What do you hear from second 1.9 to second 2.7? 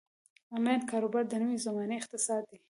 اقتصاد دی.